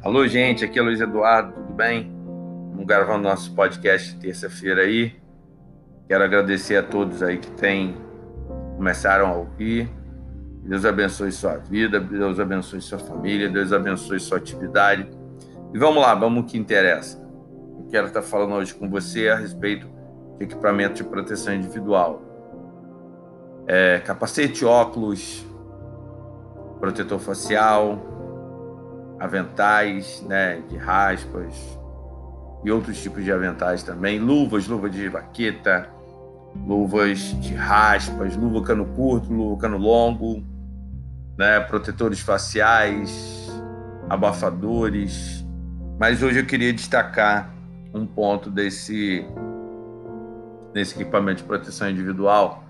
Alô, 0.00 0.24
gente, 0.28 0.64
aqui 0.64 0.78
é 0.78 0.82
Luiz 0.82 1.00
Eduardo, 1.00 1.54
tudo 1.54 1.72
bem? 1.72 2.08
Vamos 2.70 2.86
gravar 2.86 3.18
nosso 3.18 3.52
podcast 3.52 4.16
terça-feira 4.20 4.82
aí. 4.82 5.12
Quero 6.06 6.22
agradecer 6.22 6.76
a 6.76 6.84
todos 6.84 7.20
aí 7.20 7.38
que 7.38 7.50
têm 7.50 7.96
começaram 8.76 9.26
a 9.26 9.34
ouvir. 9.34 9.90
Deus 10.62 10.84
abençoe 10.84 11.32
sua 11.32 11.56
vida, 11.56 11.98
Deus 11.98 12.38
abençoe 12.38 12.80
sua 12.80 13.00
família, 13.00 13.50
Deus 13.50 13.72
abençoe 13.72 14.20
sua 14.20 14.38
atividade. 14.38 15.10
E 15.74 15.78
vamos 15.78 16.00
lá, 16.00 16.14
vamos 16.14 16.44
ao 16.44 16.48
que 16.48 16.56
interessa. 16.56 17.20
Eu 17.76 17.88
quero 17.90 18.06
estar 18.06 18.22
falando 18.22 18.54
hoje 18.54 18.72
com 18.72 18.88
você 18.88 19.28
a 19.28 19.34
respeito 19.34 19.88
de 20.38 20.44
equipamento 20.44 20.94
de 20.94 21.04
proteção 21.04 21.52
individual. 21.52 22.22
É, 23.66 23.98
capacete, 23.98 24.64
óculos, 24.64 25.44
protetor 26.78 27.18
facial, 27.18 28.17
aventais, 29.18 30.22
né, 30.26 30.62
de 30.68 30.76
raspas 30.76 31.78
e 32.64 32.70
outros 32.70 33.00
tipos 33.00 33.24
de 33.24 33.32
aventais 33.32 33.82
também, 33.82 34.18
luvas, 34.18 34.66
luva 34.66 34.90
de 34.90 35.08
vaqueta, 35.08 35.88
luvas 36.66 37.18
de 37.40 37.54
raspas, 37.54 38.36
luva 38.36 38.62
cano 38.62 38.86
curto, 38.86 39.32
luva 39.32 39.60
cano 39.60 39.78
longo, 39.78 40.42
né, 41.36 41.60
protetores 41.60 42.20
faciais, 42.20 43.48
abafadores. 44.08 45.44
Mas 45.98 46.22
hoje 46.22 46.40
eu 46.40 46.46
queria 46.46 46.72
destacar 46.72 47.52
um 47.94 48.06
ponto 48.06 48.50
desse 48.50 49.24
desse 50.72 50.94
equipamento 50.94 51.42
de 51.42 51.44
proteção 51.44 51.88
individual, 51.88 52.62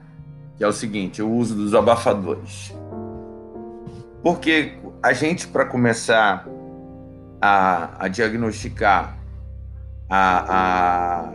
que 0.56 0.64
é 0.64 0.68
o 0.68 0.72
seguinte, 0.72 1.20
o 1.20 1.30
uso 1.30 1.54
dos 1.54 1.74
abafadores. 1.74 2.72
Porque 4.22 4.77
a 5.02 5.12
gente, 5.12 5.46
para 5.46 5.64
começar 5.64 6.46
a, 7.40 8.04
a 8.04 8.08
diagnosticar 8.08 9.16
a, 10.08 10.54
a, 10.56 11.32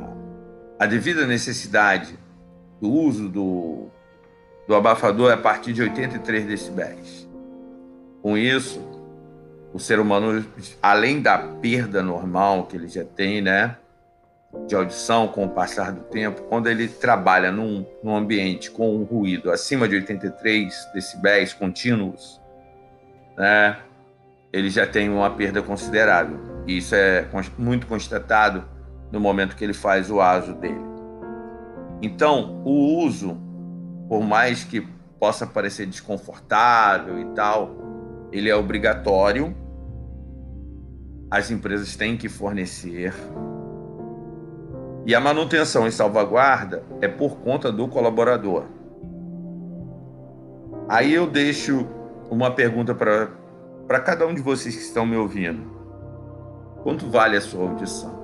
a, 0.80 0.86
devida 0.86 1.26
necessidade 1.26 2.18
do 2.82 2.90
uso 2.90 3.30
do, 3.30 3.88
do 4.68 4.76
abafador 4.76 5.32
é 5.32 5.36
a 5.36 5.38
partir 5.38 5.72
de 5.72 5.82
83 5.82 6.46
decibéis. 6.46 7.28
Com 8.22 8.38
isso, 8.38 8.82
o 9.74 9.80
ser 9.80 10.00
humano, 10.00 10.46
além 10.82 11.22
da 11.22 11.38
perda 11.38 12.02
normal 12.02 12.66
que 12.66 12.76
ele 12.76 12.88
já 12.88 13.06
tem, 13.06 13.42
né, 13.42 13.78
de 14.68 14.76
audição 14.76 15.28
com 15.28 15.46
o 15.46 15.50
passar 15.50 15.92
do 15.92 16.02
tempo, 16.02 16.44
quando 16.44 16.68
ele 16.68 16.88
trabalha 16.88 17.52
num, 17.52 17.86
num 18.04 18.16
ambiente 18.16 18.70
com 18.70 18.96
um 18.96 19.04
ruído 19.04 19.52
acima 19.52 19.88
de 19.88 19.96
83 19.96 20.90
decibéis 20.94 21.54
contínuos, 21.54 22.43
né, 23.38 23.78
ele 24.52 24.70
já 24.70 24.86
tem 24.86 25.10
uma 25.10 25.30
perda 25.30 25.62
considerável. 25.62 26.40
E 26.68 26.78
isso 26.78 26.96
é 26.96 27.28
muito 27.58 27.88
constatado 27.88 28.64
no 29.12 29.20
momento 29.20 29.56
que 29.56 29.64
ele 29.64 29.74
faz 29.74 30.10
o 30.10 30.22
aso 30.22 30.54
dele. 30.54 30.82
Então, 32.02 32.62
o 32.66 33.04
uso, 33.04 33.38
por 34.08 34.22
mais 34.22 34.64
que 34.64 34.88
possa 35.20 35.48
parecer 35.48 35.86
desconfortável 35.86 37.20
e 37.20 37.26
tal, 37.34 37.72
ele 38.32 38.50
é 38.50 38.56
obrigatório. 38.56 39.56
As 41.32 41.50
empresas 41.50 41.96
têm 41.96 42.18
que 42.18 42.30
fornecer. 42.30 43.14
E 45.06 45.14
a 45.14 45.20
manutenção 45.20 45.88
e 45.88 45.92
salvaguarda 45.92 46.84
é 47.02 47.08
por 47.08 47.38
conta 47.38 47.72
do 47.72 47.88
colaborador. 47.88 48.66
Aí 50.88 51.14
eu 51.14 51.28
deixo 51.28 51.88
uma 52.34 52.52
pergunta 52.52 52.96
para 52.96 54.00
cada 54.00 54.26
um 54.26 54.34
de 54.34 54.42
vocês 54.42 54.76
que 54.76 54.82
estão 54.82 55.06
me 55.06 55.16
ouvindo. 55.16 55.72
Quanto 56.82 57.10
vale 57.10 57.38
a 57.38 57.42
sua 57.42 57.70
audição? 57.70 58.22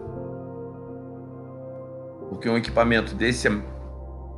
Porque 2.30 2.50
um 2.50 2.58
equipamento 2.58 3.16
desse, 3.16 3.48
é, 3.48 3.52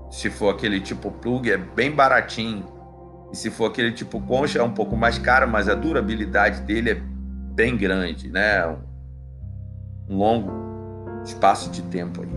se 0.10 0.30
for 0.30 0.54
aquele 0.54 0.80
tipo 0.80 1.12
plug, 1.12 1.50
é 1.50 1.58
bem 1.58 1.92
baratinho. 1.92 2.66
E 3.32 3.38
se 3.38 3.50
for 3.50 3.66
aquele 3.66 3.92
tipo 3.92 4.22
concha, 4.22 4.60
é 4.60 4.64
um 4.64 4.74
pouco 4.74 4.96
mais 4.96 5.18
caro, 5.18 5.48
mas 5.48 5.70
a 5.70 5.76
durabilidade 5.76 6.62
dele 6.62 6.92
é 6.92 6.96
bem 6.96 7.78
grande, 7.78 8.30
né? 8.30 8.66
Um 10.10 10.18
longo 10.18 10.52
espaço 11.24 11.70
de 11.72 11.82
tempo 11.84 12.22
aí. 12.22 12.30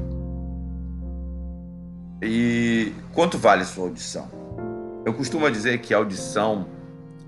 E 2.23 2.93
quanto 3.13 3.37
vale 3.37 3.63
a 3.63 3.65
sua 3.65 3.85
audição? 3.85 4.29
Eu 5.05 5.13
costumo 5.13 5.51
dizer 5.51 5.79
que 5.79 5.93
audição 5.93 6.67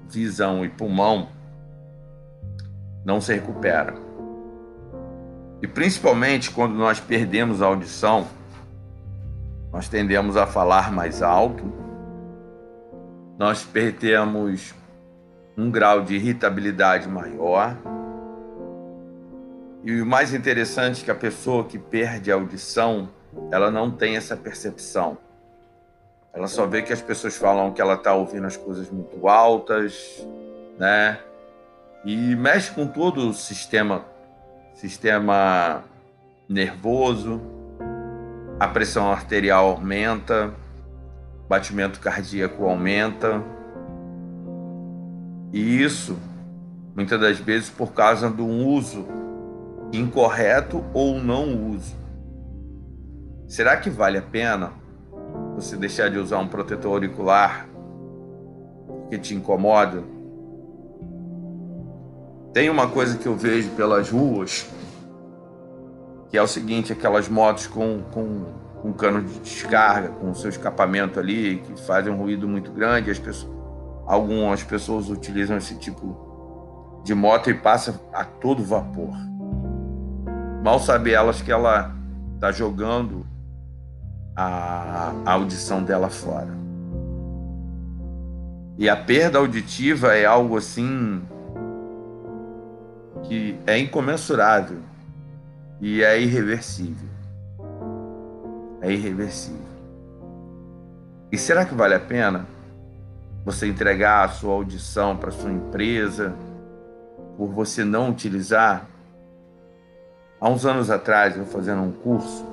visão 0.08 0.64
e 0.64 0.68
pulmão 0.68 1.28
não 3.04 3.20
se 3.20 3.32
recupera. 3.32 3.94
E 5.62 5.66
principalmente 5.66 6.50
quando 6.50 6.74
nós 6.74 7.00
perdemos 7.00 7.62
a 7.62 7.66
audição, 7.66 8.26
nós 9.72 9.88
tendemos 9.88 10.36
a 10.36 10.46
falar 10.46 10.92
mais 10.92 11.22
alto, 11.22 11.72
nós 13.38 13.64
perdemos 13.64 14.74
um 15.56 15.70
grau 15.70 16.02
de 16.02 16.14
irritabilidade 16.14 17.08
maior. 17.08 17.76
E 19.84 20.00
o 20.00 20.06
mais 20.06 20.34
interessante 20.34 21.02
é 21.02 21.04
que 21.04 21.10
a 21.10 21.14
pessoa 21.14 21.64
que 21.64 21.78
perde 21.78 22.30
a 22.30 22.34
audição, 22.34 23.08
ela 23.50 23.70
não 23.70 23.90
tem 23.90 24.16
essa 24.16 24.36
percepção. 24.36 25.16
Ela 26.36 26.48
só 26.48 26.66
vê 26.66 26.82
que 26.82 26.92
as 26.92 27.00
pessoas 27.00 27.34
falam 27.34 27.72
que 27.72 27.80
ela 27.80 27.94
está 27.94 28.12
ouvindo 28.12 28.46
as 28.46 28.58
coisas 28.58 28.90
muito 28.90 29.26
altas, 29.26 30.22
né? 30.78 31.18
E 32.04 32.36
mexe 32.36 32.70
com 32.72 32.86
todo 32.86 33.30
o 33.30 33.32
sistema, 33.32 34.04
sistema 34.74 35.82
nervoso, 36.46 37.40
a 38.60 38.68
pressão 38.68 39.10
arterial 39.10 39.70
aumenta, 39.70 40.52
batimento 41.48 42.00
cardíaco 42.00 42.66
aumenta. 42.66 43.42
E 45.54 45.82
isso, 45.82 46.18
muitas 46.94 47.18
das 47.18 47.38
vezes, 47.38 47.70
por 47.70 47.94
causa 47.94 48.28
do 48.28 48.46
uso 48.46 49.06
incorreto 49.90 50.84
ou 50.92 51.18
não 51.18 51.70
uso. 51.70 51.96
Será 53.48 53.78
que 53.78 53.88
vale 53.88 54.18
a 54.18 54.22
pena 54.22 54.84
você 55.56 55.74
deixar 55.74 56.10
de 56.10 56.18
usar 56.18 56.38
um 56.38 56.46
protetor 56.46 56.92
auricular 56.92 57.66
que 59.08 59.18
te 59.18 59.34
incomoda. 59.34 60.04
Tem 62.52 62.68
uma 62.68 62.88
coisa 62.88 63.16
que 63.16 63.26
eu 63.26 63.34
vejo 63.34 63.70
pelas 63.70 64.10
ruas, 64.10 64.68
que 66.28 66.36
é 66.36 66.42
o 66.42 66.46
seguinte, 66.46 66.92
aquelas 66.92 67.26
motos 67.28 67.66
com, 67.66 68.02
com, 68.12 68.44
com 68.82 68.92
cano 68.92 69.22
de 69.22 69.38
descarga, 69.40 70.08
com 70.08 70.34
seu 70.34 70.50
escapamento 70.50 71.18
ali, 71.18 71.62
que 71.64 71.80
fazem 71.86 72.12
um 72.12 72.18
ruído 72.18 72.46
muito 72.46 72.70
grande, 72.70 73.10
as 73.10 73.18
pessoas, 73.18 73.50
algumas 74.06 74.62
pessoas 74.62 75.08
utilizam 75.08 75.56
esse 75.56 75.76
tipo 75.76 77.00
de 77.02 77.14
moto 77.14 77.48
e 77.48 77.54
passa 77.54 77.98
a 78.12 78.24
todo 78.24 78.62
vapor. 78.62 79.14
Mal 80.62 80.78
sabe 80.80 81.12
elas 81.12 81.40
que 81.40 81.50
ela 81.50 81.94
está 82.34 82.52
jogando 82.52 83.24
a, 84.36 85.14
audição 85.24 85.82
dela 85.82 86.10
fora. 86.10 86.54
E 88.76 88.88
a 88.90 88.96
perda 88.96 89.38
auditiva 89.38 90.14
é 90.14 90.26
algo 90.26 90.58
assim 90.58 91.22
que 93.22 93.58
é 93.66 93.78
incomensurável 93.78 94.78
e 95.80 96.02
é 96.02 96.20
irreversível. 96.20 97.08
É 98.82 98.92
irreversível. 98.92 99.64
E 101.32 101.38
será 101.38 101.64
que 101.64 101.74
vale 101.74 101.94
a 101.94 102.00
pena 102.00 102.46
você 103.44 103.66
entregar 103.66 104.24
a 104.24 104.28
sua 104.28 104.52
audição 104.52 105.16
para 105.16 105.30
sua 105.30 105.50
empresa 105.50 106.34
por 107.38 107.48
você 107.48 107.82
não 107.82 108.10
utilizar? 108.10 108.86
Há 110.38 110.50
uns 110.50 110.66
anos 110.66 110.90
atrás, 110.90 111.36
eu 111.36 111.46
fazendo 111.46 111.80
um 111.80 111.90
curso, 111.90 112.44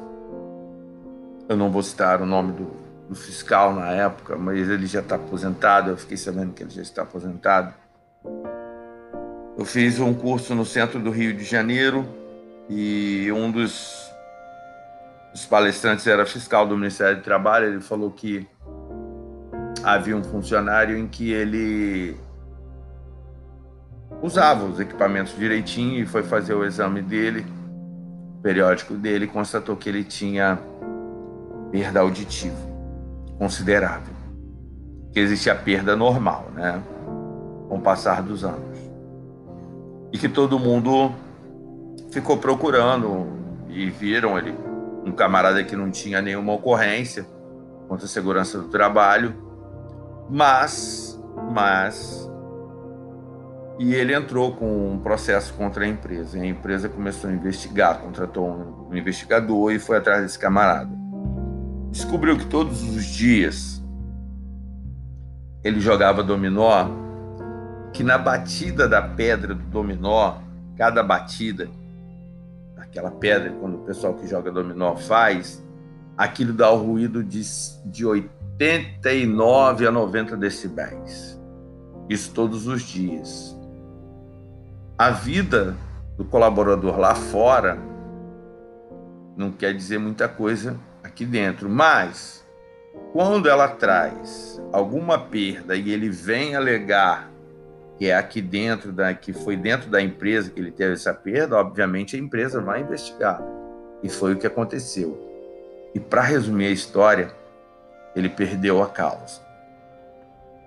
eu 1.47 1.57
não 1.57 1.71
vou 1.71 1.83
citar 1.83 2.21
o 2.21 2.25
nome 2.25 2.53
do, 2.53 2.71
do 3.09 3.15
fiscal 3.15 3.73
na 3.73 3.91
época, 3.91 4.35
mas 4.35 4.69
ele 4.69 4.87
já 4.87 4.99
está 4.99 5.15
aposentado, 5.15 5.91
eu 5.91 5.97
fiquei 5.97 6.17
sabendo 6.17 6.53
que 6.53 6.63
ele 6.63 6.71
já 6.71 6.81
está 6.81 7.01
aposentado. 7.03 7.73
Eu 9.57 9.65
fiz 9.65 9.99
um 9.99 10.13
curso 10.13 10.55
no 10.55 10.65
centro 10.65 10.99
do 10.99 11.11
Rio 11.11 11.33
de 11.33 11.43
Janeiro 11.43 12.07
e 12.69 13.31
um 13.31 13.51
dos, 13.51 14.11
dos 15.31 15.45
palestrantes 15.45 16.07
era 16.07 16.25
fiscal 16.25 16.65
do 16.67 16.75
Ministério 16.75 17.17
do 17.17 17.23
Trabalho. 17.23 17.67
Ele 17.67 17.81
falou 17.81 18.09
que 18.09 18.47
havia 19.83 20.17
um 20.17 20.23
funcionário 20.23 20.97
em 20.97 21.07
que 21.07 21.31
ele 21.31 22.17
usava 24.21 24.65
os 24.65 24.79
equipamentos 24.79 25.37
direitinho 25.37 26.01
e 26.01 26.05
foi 26.05 26.23
fazer 26.23 26.53
o 26.53 26.65
exame 26.65 27.01
dele, 27.01 27.45
periódico 28.41 28.95
dele, 28.95 29.25
e 29.25 29.27
constatou 29.27 29.75
que 29.75 29.87
ele 29.87 30.03
tinha 30.03 30.57
perda 31.73 32.01
auditiva 32.01 32.55
considerável. 33.39 34.13
Que 35.11 35.19
existe 35.19 35.49
a 35.49 35.55
perda 35.55 35.95
normal, 35.95 36.51
né? 36.53 36.79
Com 37.67 37.77
o 37.77 37.81
passar 37.81 38.21
dos 38.21 38.43
anos. 38.43 38.77
e 40.11 40.17
que 40.19 40.29
todo 40.29 40.59
mundo 40.59 41.11
ficou 42.11 42.37
procurando 42.37 43.25
e 43.67 43.89
viram 43.89 44.37
ele 44.37 44.55
um 45.03 45.11
camarada 45.11 45.63
que 45.63 45.75
não 45.75 45.89
tinha 45.89 46.21
nenhuma 46.21 46.53
ocorrência 46.53 47.25
contra 47.87 48.05
a 48.05 48.07
segurança 48.07 48.59
do 48.59 48.67
trabalho, 48.67 49.33
mas, 50.29 51.19
mas, 51.51 52.29
e 53.79 53.95
ele 53.95 54.13
entrou 54.13 54.55
com 54.55 54.91
um 54.91 54.99
processo 54.99 55.51
contra 55.55 55.83
a 55.83 55.87
empresa. 55.87 56.37
E 56.37 56.41
a 56.41 56.45
empresa 56.45 56.87
começou 56.87 57.31
a 57.31 57.33
investigar, 57.33 57.97
contratou 57.97 58.87
um 58.91 58.95
investigador 58.95 59.71
e 59.71 59.79
foi 59.79 59.97
atrás 59.97 60.21
desse 60.21 60.37
camarada. 60.37 61.02
Descobriu 61.93 62.35
que 62.39 62.47
todos 62.47 62.81
os 62.81 63.05
dias 63.05 63.79
ele 65.63 65.79
jogava 65.79 66.23
dominó, 66.23 66.87
que 67.93 68.03
na 68.03 68.17
batida 68.17 68.89
da 68.89 68.99
pedra 68.99 69.53
do 69.53 69.61
dominó, 69.65 70.39
cada 70.75 71.03
batida, 71.03 71.69
aquela 72.77 73.11
pedra, 73.11 73.51
quando 73.51 73.75
o 73.75 73.85
pessoal 73.85 74.15
que 74.15 74.25
joga 74.25 74.51
dominó 74.51 74.95
faz, 74.95 75.63
aquilo 76.17 76.51
dá 76.51 76.71
o 76.71 76.83
ruído 76.83 77.23
de, 77.23 77.43
de 77.85 78.03
89 78.03 79.85
a 79.85 79.91
90 79.91 80.35
decibéis. 80.35 81.39
Isso 82.09 82.33
todos 82.33 82.65
os 82.65 82.81
dias. 82.81 83.55
A 84.97 85.11
vida 85.11 85.77
do 86.17 86.25
colaborador 86.25 86.97
lá 86.97 87.13
fora 87.13 87.77
não 89.37 89.51
quer 89.51 89.75
dizer 89.75 89.99
muita 89.99 90.27
coisa 90.27 90.75
aqui 91.13 91.25
dentro, 91.25 91.69
mas 91.69 92.43
quando 93.13 93.47
ela 93.47 93.67
traz 93.67 94.59
alguma 94.71 95.19
perda 95.19 95.75
e 95.75 95.91
ele 95.91 96.09
vem 96.09 96.55
alegar 96.55 97.31
que 97.99 98.07
é 98.09 98.17
aqui 98.17 98.41
dentro 98.41 98.91
da 98.91 99.13
que 99.13 99.31
foi 99.31 99.55
dentro 99.55 99.91
da 99.91 100.01
empresa 100.01 100.49
que 100.49 100.59
ele 100.59 100.71
teve 100.71 100.93
essa 100.93 101.13
perda, 101.13 101.55
obviamente 101.55 102.15
a 102.15 102.19
empresa 102.19 102.59
vai 102.59 102.81
investigar. 102.81 103.39
E 104.01 104.09
foi 104.09 104.33
o 104.33 104.37
que 104.37 104.47
aconteceu. 104.47 105.15
E 105.93 105.99
para 105.99 106.23
resumir 106.23 106.65
a 106.65 106.71
história, 106.71 107.31
ele 108.15 108.27
perdeu 108.27 108.81
a 108.81 108.89
causa. 108.89 109.39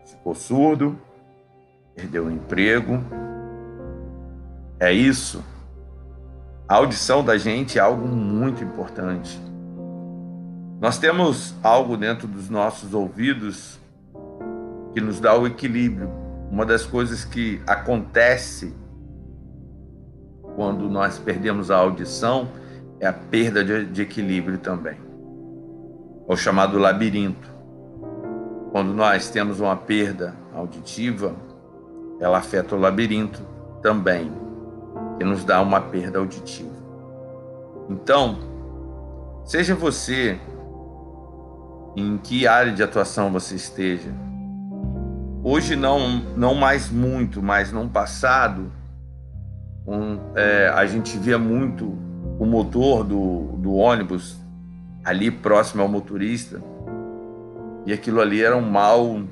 Ficou 0.07 0.37
surdo, 0.37 0.97
perdeu 1.97 2.27
o 2.27 2.31
emprego. 2.31 3.03
É 4.79 4.93
isso. 4.93 5.45
A 6.69 6.77
audição 6.77 7.25
da 7.25 7.37
gente 7.37 7.79
é 7.79 7.83
algo 7.83 8.07
muito 8.07 8.63
importante. 8.63 9.41
Nós 10.81 10.99
temos 10.99 11.55
algo 11.63 11.97
dentro 11.97 12.29
dos 12.29 12.51
nossos 12.51 12.93
ouvidos 12.93 13.79
que 14.93 15.01
nos 15.01 15.21
dá 15.21 15.37
o 15.39 15.47
equilíbrio. 15.47 16.11
Uma 16.51 16.65
das 16.67 16.85
coisas 16.85 17.25
que 17.25 17.61
acontece 17.67 18.75
quando 20.55 20.89
nós 20.89 21.19
perdemos 21.19 21.71
a 21.71 21.77
audição 21.77 22.49
é 23.01 23.07
a 23.07 23.13
perda 23.13 23.65
de, 23.65 24.01
equilíbrio 24.01 24.59
também 24.59 25.07
o 26.27 26.37
chamado 26.37 26.79
labirinto. 26.79 27.55
Quando 28.73 28.93
nós 28.93 29.31
temos 29.31 29.61
uma 29.61 29.77
perda 29.77 30.35
auditiva, 30.53 31.35
ela 32.21 32.39
afeta 32.39 32.75
o 32.75 32.81
labirinto 32.81 33.41
também, 33.81 34.33
que 35.19 35.25
nos 35.25 35.45
dá 35.45 35.61
uma 35.63 35.81
perda 35.81 36.19
auditiva. 36.19 36.75
Então, 37.89 38.39
seja 39.45 39.75
você 39.75 40.39
em 41.97 42.19
que 42.19 42.47
área 42.47 42.73
de 42.73 42.83
atuação 42.83 43.33
você 43.33 43.57
esteja, 43.57 44.11
hoje 45.43 45.75
não, 45.75 46.21
não 46.37 46.55
mais 46.55 46.91
muito, 46.91 47.43
mas 47.43 47.73
no 47.73 47.89
passado, 47.89 48.71
um, 49.87 50.19
é, 50.35 50.69
a 50.69 50.85
gente 50.85 51.17
via 51.17 51.39
muito 51.39 51.87
o 52.39 52.45
motor 52.45 53.03
do, 53.03 53.57
do 53.59 53.75
ônibus 53.75 54.37
ali 55.05 55.31
próximo 55.31 55.83
ao 55.83 55.89
motorista. 55.89 56.61
E 57.87 57.93
aquilo 57.93 58.21
ali 58.21 58.43
era 58.43 58.57
um 58.57 58.69
mal 58.69 59.23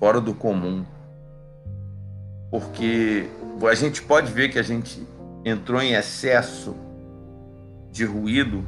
fora 0.00 0.20
do 0.20 0.34
comum. 0.34 0.84
Porque 2.50 3.28
a 3.70 3.74
gente 3.74 4.02
pode 4.02 4.32
ver 4.32 4.48
que 4.48 4.58
a 4.58 4.62
gente 4.62 5.06
entrou 5.44 5.80
em 5.80 5.92
excesso 5.92 6.74
de 7.90 8.04
ruído, 8.04 8.64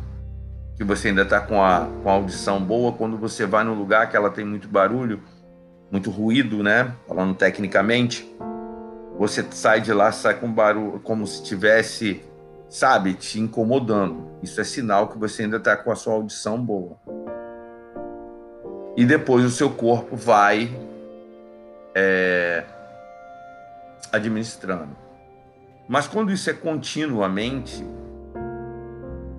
que 0.76 0.85
você 0.85 1.09
ainda 1.09 1.23
está 1.23 1.41
com 1.41 1.62
a, 1.62 1.88
com 2.03 2.09
a 2.09 2.12
audição 2.12 2.61
boa, 2.61 2.93
quando 2.93 3.17
você 3.17 3.47
vai 3.47 3.65
num 3.65 3.75
lugar 3.75 4.11
que 4.11 4.17
ela 4.17 4.31
tem 4.31 4.44
muito 4.44 4.69
barulho, 4.69 5.23
muito 5.91 6.11
ruído, 6.11 6.62
né? 6.62 6.93
Falando 7.06 7.35
tecnicamente, 7.35 8.29
você 9.19 9.44
sai 9.50 9.81
de 9.81 9.93
lá, 9.93 10.11
sai 10.11 10.35
com 10.35 10.50
barulho, 10.50 11.00
como 11.00 11.26
se 11.26 11.43
tivesse 11.43 12.23
sabe, 12.75 13.15
te 13.15 13.38
incomodando. 13.38 14.31
Isso 14.43 14.61
é 14.61 14.65
sinal 14.65 15.06
que 15.06 15.17
você 15.17 15.44
ainda 15.44 15.59
está 15.59 15.76
com 15.76 15.93
a 15.93 15.94
sua 15.94 16.15
audição 16.15 16.61
boa. 16.61 16.97
E 18.97 19.05
depois 19.05 19.44
o 19.44 19.50
seu 19.50 19.71
corpo 19.71 20.17
vai 20.17 20.76
é, 21.94 22.65
administrando. 24.11 24.97
Mas 25.87 26.09
quando 26.09 26.32
isso 26.32 26.50
é 26.50 26.53
continuamente, 26.53 27.87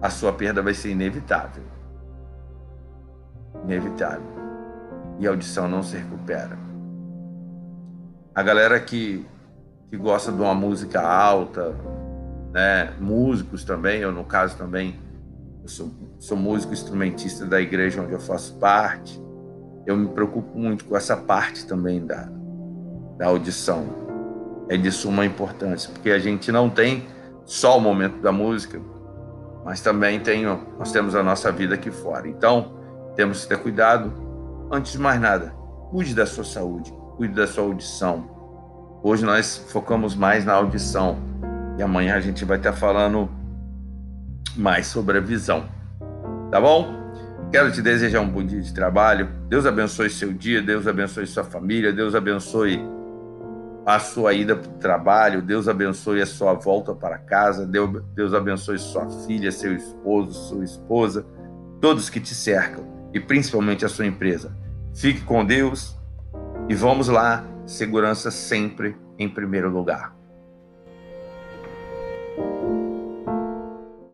a 0.02 0.10
sua 0.10 0.34
perda 0.34 0.62
vai 0.62 0.74
ser 0.74 0.92
inevitável. 0.92 1.64
Inevitável. 3.64 4.36
E 5.20 5.28
a 5.28 5.30
audição 5.30 5.68
não 5.68 5.82
se 5.82 5.98
recupera. 5.98 6.58
A 8.34 8.44
galera 8.44 8.80
que, 8.80 9.26
que 9.90 9.98
gosta 9.98 10.32
de 10.32 10.42
uma 10.42 10.54
música 10.54 11.02
alta, 11.02 11.74
né? 12.54 12.94
músicos 13.00 13.64
também, 13.64 14.02
eu 14.02 14.12
no 14.12 14.26
caso 14.26 14.58
também, 14.58 15.00
eu 15.64 15.70
sou, 15.70 15.92
sou 16.20 16.38
músico 16.38 16.74
instrumentista 16.74 17.46
da 17.46 17.62
igreja 17.62 18.02
onde 18.02 18.12
eu 18.12 18.20
faço 18.20 18.56
parte, 18.56 19.22
eu 19.86 19.96
me 19.96 20.08
preocupo 20.10 20.58
muito 20.58 20.86
com 20.86 20.98
essa 20.98 21.16
parte 21.16 21.66
também 21.66 22.06
da, 22.06 22.30
da 23.18 23.28
audição. 23.28 24.06
É 24.68 24.76
de 24.76 24.92
suma 24.92 25.26
importância, 25.26 25.92
porque 25.94 26.10
a 26.10 26.18
gente 26.18 26.52
não 26.52 26.70
tem 26.70 27.06
só 27.46 27.78
o 27.78 27.82
momento 27.82 28.20
da 28.20 28.32
música, 28.32 28.82
mas 29.66 29.82
também 29.82 30.20
tem, 30.20 30.46
nós 30.78 30.92
temos 30.92 31.16
a 31.16 31.24
nossa 31.24 31.52
vida 31.52 31.74
aqui 31.74 31.90
fora. 31.90 32.28
Então, 32.28 32.78
temos 33.16 33.42
que 33.42 33.50
ter 33.50 33.58
cuidado. 33.58 34.14
Antes 34.72 34.92
de 34.92 35.00
mais 35.00 35.20
nada, 35.20 35.56
cuide 35.90 36.14
da 36.14 36.28
sua 36.28 36.44
saúde, 36.44 36.94
cuide 37.18 37.34
da 37.34 37.48
sua 37.48 37.64
audição. 37.64 38.30
Hoje 39.04 39.26
nós 39.26 39.58
focamos 39.72 40.16
mais 40.16 40.46
na 40.46 40.54
audição, 40.54 41.18
e 41.80 41.84
amanhã 41.84 42.16
a 42.16 42.20
gente 42.20 42.46
vai 42.46 42.58
estar 42.58 42.74
falando 42.74 43.28
mais 44.56 44.86
sobre 44.86 45.18
a 45.18 45.22
visão. 45.22 45.66
Tá 46.52 46.62
bom? 46.62 47.04
Quero 47.52 47.72
te 47.72 47.82
desejar 47.82 48.22
um 48.22 48.30
bom 48.30 48.46
dia 48.46 48.62
de 48.62 48.74
trabalho. 48.74 49.30
Deus 49.48 49.66
abençoe 49.66 50.12
seu 50.12 50.32
dia, 50.32 50.62
Deus 50.62 50.88
abençoe 50.88 51.26
sua 51.26 51.44
família, 51.44 51.92
Deus 51.92 52.14
abençoe 52.14 52.80
a 53.86 54.00
sua 54.00 54.34
ida 54.34 54.56
para 54.56 54.70
o 54.70 54.78
trabalho, 54.80 55.42
Deus 55.42 55.68
abençoe 55.68 56.22
a 56.22 56.26
sua 56.26 56.54
volta 56.54 56.94
para 56.96 57.20
casa, 57.20 57.68
Deus 57.68 58.34
abençoe 58.34 58.80
sua 58.80 59.08
filha, 59.26 59.52
seu 59.52 59.76
esposo, 59.76 60.32
sua 60.32 60.64
esposa, 60.64 61.26
todos 61.80 62.10
que 62.10 62.20
te 62.20 62.34
cercam 62.34 62.84
e 63.14 63.20
principalmente 63.20 63.86
a 63.86 63.90
sua 63.90 64.08
empresa. 64.08 64.58
Fique 64.96 65.22
com 65.22 65.46
Deus 65.46 65.96
e 66.68 66.74
vamos 66.74 67.08
lá, 67.08 67.46
segurança 67.68 68.32
sempre 68.32 68.98
em 69.20 69.30
primeiro 69.30 69.70
lugar. 69.70 70.16